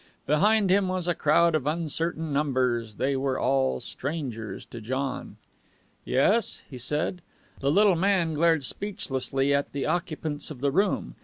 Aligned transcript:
Behind 0.25 0.71
him 0.71 0.87
was 0.87 1.07
a 1.07 1.13
crowd 1.13 1.53
of 1.53 1.67
uncertain 1.67 2.33
numbers. 2.33 2.95
They 2.95 3.15
were 3.15 3.37
all 3.37 3.79
strangers 3.79 4.65
to 4.71 4.81
John. 4.81 5.37
"Yes?" 6.05 6.63
he 6.67 6.79
said. 6.79 7.21
The 7.59 7.69
little 7.69 7.93
man 7.95 8.33
glared 8.33 8.63
speechlessly 8.63 9.53
at 9.53 9.73
the 9.73 9.85
occupants 9.85 10.49
of 10.49 10.59
the 10.59 10.71
room. 10.71 11.17